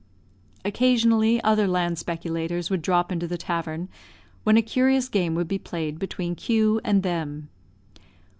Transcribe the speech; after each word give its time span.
Occasionally, 0.65 1.39
other 1.43 1.67
land 1.67 1.99
speculators 1.99 2.71
would 2.71 2.81
drop 2.81 3.11
into 3.11 3.27
the 3.27 3.37
tavern, 3.37 3.87
when 4.43 4.57
a 4.57 4.63
curious 4.63 5.07
game 5.07 5.35
would 5.35 5.47
be 5.47 5.59
played 5.59 5.99
between 5.99 6.33
Q 6.33 6.81
and 6.83 7.03
them. 7.03 7.49